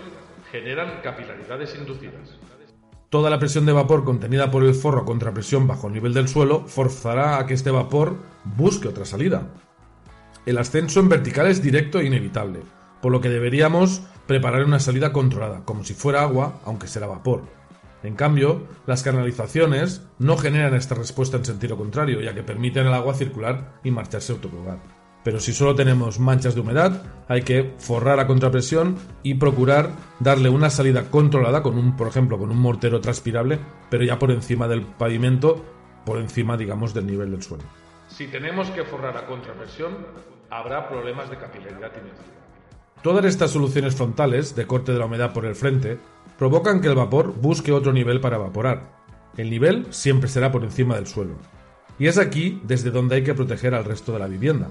generan 0.51 1.01
capilaridades 1.01 1.75
inducidas. 1.75 2.37
Toda 3.09 3.29
la 3.29 3.39
presión 3.39 3.65
de 3.65 3.73
vapor 3.73 4.03
contenida 4.03 4.51
por 4.51 4.63
el 4.63 4.73
forro 4.73 5.01
a 5.01 5.05
contrapresión 5.05 5.67
bajo 5.67 5.87
el 5.87 5.93
nivel 5.93 6.13
del 6.13 6.27
suelo 6.27 6.65
forzará 6.67 7.37
a 7.37 7.45
que 7.45 7.53
este 7.53 7.71
vapor 7.71 8.17
busque 8.43 8.87
otra 8.87 9.05
salida. 9.05 9.47
El 10.45 10.57
ascenso 10.57 10.99
en 10.99 11.09
vertical 11.09 11.47
es 11.47 11.61
directo 11.61 11.99
e 11.99 12.05
inevitable, 12.05 12.61
por 13.01 13.11
lo 13.11 13.21
que 13.21 13.29
deberíamos 13.29 14.01
preparar 14.27 14.63
una 14.63 14.79
salida 14.79 15.11
controlada, 15.11 15.63
como 15.65 15.83
si 15.83 15.93
fuera 15.93 16.21
agua, 16.21 16.59
aunque 16.65 16.87
será 16.87 17.07
vapor. 17.07 17.43
En 18.03 18.15
cambio, 18.15 18.67
las 18.85 19.01
canalizaciones 19.01 20.03
no 20.19 20.37
generan 20.37 20.75
esta 20.75 20.95
respuesta 20.95 21.37
en 21.37 21.45
sentido 21.45 21.77
contrario, 21.77 22.21
ya 22.21 22.35
que 22.35 22.43
permiten 22.43 22.85
al 22.87 22.93
agua 22.93 23.15
circular 23.15 23.79
y 23.83 23.91
marcharse 23.91 24.33
a 24.33 24.35
otro 24.35 24.51
lugar 24.51 24.79
pero 25.25 25.39
si 25.39 25.53
solo 25.53 25.73
tenemos 25.73 26.19
manchas 26.19 26.53
de 26.53 26.61
humedad, 26.61 27.01
hay 27.27 27.41
que 27.41 27.73
forrar 27.79 28.19
a 28.19 28.27
contrapresión 28.27 28.95
y 29.23 29.33
procurar 29.33 29.89
darle 30.19 30.49
una 30.49 30.69
salida 30.69 31.09
controlada 31.09 31.63
con 31.63 31.79
un, 31.79 31.97
por 31.97 32.07
ejemplo, 32.07 32.37
con 32.37 32.51
un 32.51 32.59
mortero 32.59 33.01
transpirable, 33.01 33.57
pero 33.89 34.03
ya 34.03 34.19
por 34.19 34.29
encima 34.29 34.67
del 34.67 34.83
pavimento, 34.83 35.65
por 36.05 36.19
encima, 36.19 36.57
digamos, 36.57 36.93
del 36.93 37.07
nivel 37.07 37.31
del 37.31 37.41
suelo. 37.41 37.63
Si 38.07 38.27
tenemos 38.27 38.69
que 38.69 38.83
forrar 38.83 39.17
a 39.17 39.25
contrapresión, 39.25 39.97
habrá 40.55 40.87
problemas 40.87 41.29
de 41.29 41.37
capilaridad 41.37 41.91
inicial. 41.99 42.25
Todas 43.01 43.25
estas 43.25 43.51
soluciones 43.51 43.95
frontales 43.95 44.55
de 44.55 44.65
corte 44.65 44.93
de 44.93 44.99
la 44.99 45.05
humedad 45.05 45.33
por 45.33 45.45
el 45.45 45.55
frente 45.55 45.99
provocan 46.37 46.81
que 46.81 46.87
el 46.87 46.95
vapor 46.95 47.33
busque 47.33 47.71
otro 47.71 47.91
nivel 47.93 48.21
para 48.21 48.37
evaporar. 48.37 49.03
El 49.37 49.49
nivel 49.49 49.85
siempre 49.91 50.29
será 50.29 50.51
por 50.51 50.63
encima 50.63 50.95
del 50.95 51.07
suelo. 51.07 51.35
Y 51.99 52.07
es 52.07 52.17
aquí 52.17 52.61
desde 52.63 52.91
donde 52.91 53.15
hay 53.15 53.23
que 53.23 53.33
proteger 53.33 53.75
al 53.75 53.85
resto 53.85 54.13
de 54.13 54.19
la 54.19 54.27
vivienda. 54.27 54.69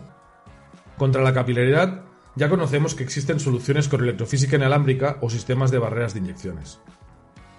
Contra 0.96 1.22
la 1.22 1.34
capilaridad, 1.34 2.02
ya 2.34 2.48
conocemos 2.48 2.94
que 2.94 3.04
existen 3.04 3.38
soluciones 3.38 3.88
con 3.88 4.02
electrofísica 4.02 4.56
inalámbrica 4.56 5.18
o 5.20 5.30
sistemas 5.30 5.70
de 5.70 5.78
barreras 5.78 6.14
de 6.14 6.20
inyecciones. 6.20 6.80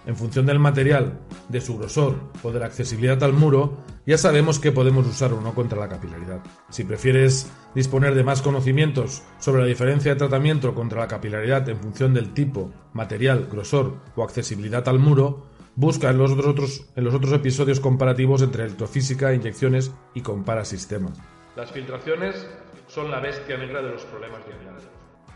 En 0.06 0.16
función 0.16 0.46
del 0.46 0.60
material, 0.60 1.20
de 1.50 1.62
su 1.62 1.78
grosor 1.78 2.16
o 2.44 2.52
de 2.52 2.60
la 2.60 2.68
accesibilidad 2.68 3.24
al 3.24 3.34
muro, 3.34 3.78
ya 4.06 4.18
sabemos 4.18 4.60
que 4.60 4.72
podemos 4.72 5.08
usar 5.08 5.34
o 5.34 5.42
no 5.42 5.56
contra 5.56 5.80
la 5.80 5.90
capilaridad. 5.90 6.42
Si 6.70 6.84
prefieres 6.84 7.52
disponer 7.74 8.14
de 8.14 8.24
más 8.24 8.44
conocimientos 8.44 9.24
sobre 9.40 9.64
la 9.64 9.68
diferencia 9.68 10.14
de 10.14 10.20
tratamiento 10.20 10.76
contra 10.76 11.02
la 11.02 11.08
capilaridad 11.08 11.68
en 11.70 11.78
función 11.78 12.14
del 12.14 12.34
tipo, 12.34 12.72
material, 12.94 13.48
grosor 13.52 13.96
o 14.16 14.24
accesibilidad 14.24 14.88
al 14.88 15.00
muro, 15.00 15.48
busca 15.76 16.12
en 16.12 16.20
los 16.20 16.32
otros, 16.32 16.86
en 16.96 17.04
los 17.04 17.16
otros 17.16 17.34
episodios 17.34 17.80
comparativos 17.80 18.44
entre 18.44 18.64
electrofísica, 18.64 19.34
inyecciones 19.34 19.92
y 20.14 20.22
compara 20.22 20.66
sistemas. 20.66 21.18
Las 21.56 21.72
filtraciones 21.72 22.48
son 22.88 23.10
la 23.10 23.20
bestia 23.20 23.58
negra 23.58 23.82
de 23.82 23.90
los 23.90 24.04
problemas 24.06 24.46
de 24.46 24.54
humedad. 24.54 24.82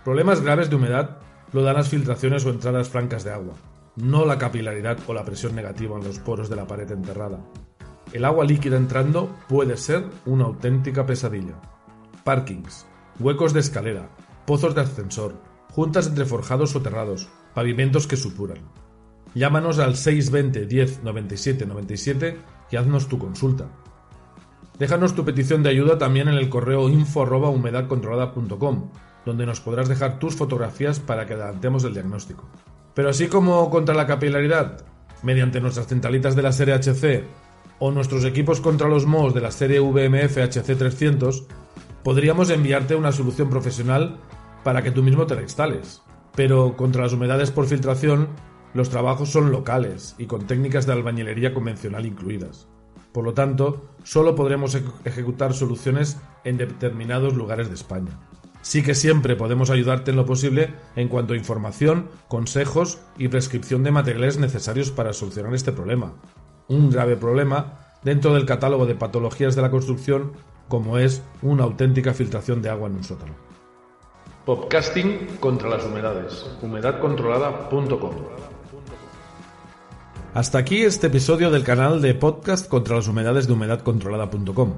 Problemas 0.03 0.41
graves 0.41 0.69
de 0.69 0.75
humedad 0.75 1.17
lo 1.53 1.63
dan 1.63 1.75
las 1.75 1.89
filtraciones 1.89 2.45
o 2.45 2.51
entradas 2.51 2.89
francas 2.89 3.23
de 3.23 3.31
agua, 3.31 3.55
no 4.01 4.25
la 4.25 4.37
capilaridad 4.37 4.97
o 5.07 5.13
la 5.13 5.25
presión 5.25 5.55
negativa 5.55 5.97
en 5.97 6.03
los 6.03 6.19
poros 6.19 6.49
de 6.49 6.55
la 6.55 6.67
pared 6.67 6.89
enterrada. 6.91 7.39
El 8.13 8.25
agua 8.25 8.45
líquida 8.45 8.77
entrando 8.77 9.35
puede 9.47 9.77
ser 9.77 10.05
una 10.25 10.45
auténtica 10.45 11.05
pesadilla. 11.05 11.61
Parkings, 12.23 12.87
huecos 13.19 13.53
de 13.53 13.59
escalera, 13.59 14.09
pozos 14.45 14.73
de 14.73 14.81
ascensor, 14.81 15.35
juntas 15.71 16.07
entre 16.07 16.25
forjados 16.25 16.71
soterrados, 16.71 17.29
pavimentos 17.53 18.07
que 18.07 18.15
supuran. 18.15 18.59
Llámanos 19.35 19.77
al 19.79 19.95
620 19.95 20.65
10 20.65 21.03
97 21.03 21.65
97 21.65 22.37
y 22.71 22.75
haznos 22.77 23.07
tu 23.07 23.19
consulta. 23.19 23.67
Déjanos 24.79 25.13
tu 25.13 25.25
petición 25.25 25.61
de 25.61 25.69
ayuda 25.69 25.97
también 25.97 26.29
en 26.29 26.35
el 26.35 26.49
correo 26.49 26.89
info@humedadcontrolada.com, 26.89 28.89
donde 29.25 29.45
nos 29.45 29.59
podrás 29.59 29.89
dejar 29.89 30.19
tus 30.19 30.35
fotografías 30.35 31.01
para 31.01 31.25
que 31.25 31.33
adelantemos 31.33 31.83
el 31.83 31.93
diagnóstico. 31.93 32.47
Pero 32.99 33.11
así 33.11 33.27
como 33.27 33.69
contra 33.69 33.95
la 33.95 34.05
capilaridad, 34.05 34.83
mediante 35.23 35.61
nuestras 35.61 35.87
centralitas 35.87 36.35
de 36.35 36.41
la 36.41 36.51
serie 36.51 36.73
HC 36.73 37.23
o 37.79 37.91
nuestros 37.91 38.25
equipos 38.25 38.59
contra 38.59 38.89
los 38.89 39.05
mohos 39.05 39.33
de 39.33 39.39
la 39.39 39.51
serie 39.51 39.79
VMF 39.79 40.35
HC300, 40.35 41.45
podríamos 42.03 42.49
enviarte 42.49 42.95
una 42.95 43.13
solución 43.13 43.49
profesional 43.49 44.17
para 44.65 44.81
que 44.83 44.91
tú 44.91 45.01
mismo 45.01 45.25
te 45.27 45.35
la 45.35 45.43
instales. 45.43 46.01
Pero 46.35 46.75
contra 46.75 47.03
las 47.03 47.13
humedades 47.13 47.51
por 47.51 47.67
filtración, 47.67 48.27
los 48.73 48.89
trabajos 48.89 49.29
son 49.29 49.49
locales 49.49 50.15
y 50.17 50.25
con 50.25 50.45
técnicas 50.45 50.85
de 50.85 50.91
albañilería 50.91 51.53
convencional 51.53 52.05
incluidas. 52.05 52.67
Por 53.13 53.23
lo 53.23 53.33
tanto, 53.33 53.91
solo 54.03 54.35
podremos 54.35 54.77
ejecutar 55.05 55.53
soluciones 55.53 56.17
en 56.43 56.57
determinados 56.57 57.33
lugares 57.33 57.69
de 57.69 57.75
España. 57.75 58.19
Sí 58.61 58.83
que 58.83 58.95
siempre 58.95 59.35
podemos 59.35 59.69
ayudarte 59.69 60.11
en 60.11 60.17
lo 60.17 60.25
posible 60.25 60.73
en 60.95 61.07
cuanto 61.07 61.33
a 61.33 61.37
información, 61.37 62.09
consejos 62.27 62.99
y 63.17 63.27
prescripción 63.29 63.83
de 63.83 63.91
materiales 63.91 64.37
necesarios 64.37 64.91
para 64.91 65.13
solucionar 65.13 65.53
este 65.53 65.71
problema. 65.71 66.13
Un 66.67 66.89
grave 66.89 67.15
problema 67.15 67.79
dentro 68.03 68.33
del 68.33 68.45
catálogo 68.45 68.85
de 68.85 68.95
patologías 68.95 69.55
de 69.55 69.61
la 69.61 69.71
construcción 69.71 70.33
como 70.67 70.97
es 70.99 71.23
una 71.41 71.63
auténtica 71.63 72.13
filtración 72.13 72.61
de 72.61 72.69
agua 72.69 72.89
en 72.89 72.97
un 72.97 73.03
sótano. 73.03 73.33
Podcasting 74.45 75.37
contra 75.39 75.69
las 75.69 75.85
humedades. 75.85 76.45
humedadcontrolada.com 76.61 78.11
hasta 80.33 80.59
aquí 80.59 80.83
este 80.83 81.07
episodio 81.07 81.49
del 81.49 81.63
canal 81.63 82.03
de 82.03 82.13
podcast 82.13 82.67
contra 82.67 82.95
las 82.95 83.07
humedades 83.07 83.47
de 83.47 83.53
humedadcontrolada.com. 83.53 84.73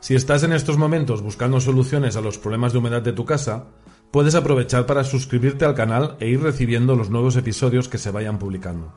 Si 0.00 0.14
estás 0.14 0.44
en 0.44 0.52
estos 0.52 0.78
momentos 0.78 1.22
buscando 1.22 1.60
soluciones 1.60 2.16
a 2.16 2.20
los 2.20 2.38
problemas 2.38 2.72
de 2.72 2.78
humedad 2.78 3.02
de 3.02 3.12
tu 3.12 3.24
casa, 3.24 3.66
puedes 4.12 4.36
aprovechar 4.36 4.86
para 4.86 5.02
suscribirte 5.02 5.64
al 5.64 5.74
canal 5.74 6.16
e 6.20 6.28
ir 6.28 6.40
recibiendo 6.40 6.94
los 6.94 7.10
nuevos 7.10 7.36
episodios 7.36 7.88
que 7.88 7.98
se 7.98 8.12
vayan 8.12 8.38
publicando. 8.38 8.92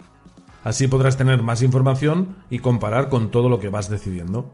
Así 0.64 0.88
podrás 0.88 1.18
tener 1.18 1.42
más 1.42 1.64
información 1.64 2.36
y 2.52 2.60
comparar 2.60 3.10
con 3.10 3.32
todo 3.32 3.50
lo 3.50 3.60
que 3.60 3.70
vas 3.70 3.90
decidiendo. 3.90 4.52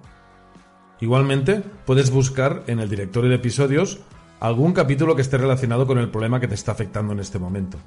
Igualmente, 1.02 1.64
puedes 1.86 2.12
buscar 2.12 2.64
en 2.68 2.80
el 2.80 2.90
directorio 2.90 3.30
de 3.30 3.36
episodios 3.36 4.00
algún 4.40 4.72
capítulo 4.72 5.16
que 5.16 5.24
esté 5.24 5.38
relacionado 5.38 5.86
con 5.86 5.98
el 5.98 6.10
problema 6.10 6.40
que 6.40 6.48
te 6.48 6.56
está 6.56 6.72
afectando 6.72 7.12
en 7.12 7.20
este 7.20 7.40
momento. 7.40 7.78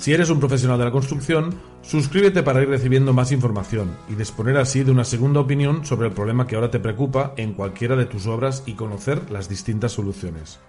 Si 0.00 0.12
eres 0.12 0.30
un 0.30 0.38
profesional 0.38 0.78
de 0.78 0.84
la 0.84 0.92
construcción, 0.92 1.54
suscríbete 1.82 2.44
para 2.44 2.62
ir 2.62 2.68
recibiendo 2.68 3.12
más 3.12 3.32
información 3.32 3.96
y 4.08 4.14
disponer 4.14 4.56
así 4.56 4.84
de 4.84 4.92
una 4.92 5.04
segunda 5.04 5.40
opinión 5.40 5.84
sobre 5.84 6.06
el 6.06 6.14
problema 6.14 6.46
que 6.46 6.54
ahora 6.54 6.70
te 6.70 6.78
preocupa 6.78 7.34
en 7.36 7.52
cualquiera 7.52 7.96
de 7.96 8.06
tus 8.06 8.26
obras 8.26 8.62
y 8.64 8.74
conocer 8.74 9.28
las 9.30 9.48
distintas 9.48 9.92
soluciones. 9.92 10.60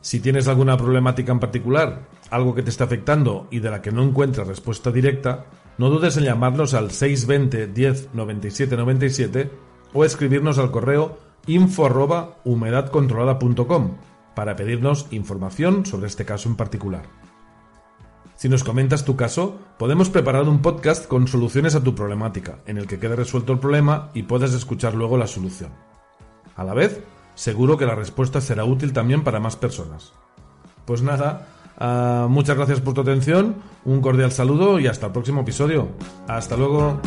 Si 0.00 0.18
tienes 0.18 0.48
alguna 0.48 0.76
problemática 0.76 1.30
en 1.30 1.38
particular, 1.38 2.08
algo 2.30 2.54
que 2.54 2.62
te 2.62 2.70
está 2.70 2.84
afectando 2.84 3.46
y 3.50 3.60
de 3.60 3.70
la 3.70 3.80
que 3.80 3.92
no 3.92 4.02
encuentras 4.02 4.48
respuesta 4.48 4.90
directa, 4.90 5.46
no 5.78 5.88
dudes 5.88 6.16
en 6.16 6.24
llamarnos 6.24 6.74
al 6.74 6.90
620 6.90 7.68
10 7.68 8.08
97 8.12 8.76
97 8.76 9.50
o 9.92 10.04
escribirnos 10.04 10.58
al 10.58 10.72
correo 10.72 11.18
info 11.46 11.88
humedadcontrolada.com 12.44 14.09
para 14.40 14.56
pedirnos 14.56 15.06
información 15.10 15.84
sobre 15.84 16.06
este 16.06 16.24
caso 16.24 16.48
en 16.48 16.56
particular. 16.56 17.02
Si 18.36 18.48
nos 18.48 18.64
comentas 18.64 19.04
tu 19.04 19.14
caso, 19.14 19.58
podemos 19.78 20.08
preparar 20.08 20.48
un 20.48 20.62
podcast 20.62 21.06
con 21.06 21.28
soluciones 21.28 21.74
a 21.74 21.84
tu 21.84 21.94
problemática, 21.94 22.60
en 22.64 22.78
el 22.78 22.86
que 22.86 22.98
quede 22.98 23.16
resuelto 23.16 23.52
el 23.52 23.58
problema 23.58 24.08
y 24.14 24.22
puedas 24.22 24.54
escuchar 24.54 24.94
luego 24.94 25.18
la 25.18 25.26
solución. 25.26 25.72
A 26.56 26.64
la 26.64 26.72
vez, 26.72 27.02
seguro 27.34 27.76
que 27.76 27.84
la 27.84 27.94
respuesta 27.94 28.40
será 28.40 28.64
útil 28.64 28.94
también 28.94 29.24
para 29.24 29.40
más 29.40 29.56
personas. 29.56 30.14
Pues 30.86 31.02
nada, 31.02 31.46
uh, 31.78 32.26
muchas 32.30 32.56
gracias 32.56 32.80
por 32.80 32.94
tu 32.94 33.02
atención, 33.02 33.56
un 33.84 34.00
cordial 34.00 34.32
saludo 34.32 34.80
y 34.80 34.86
hasta 34.86 35.08
el 35.08 35.12
próximo 35.12 35.42
episodio. 35.42 35.88
Hasta 36.26 36.56
luego. 36.56 36.98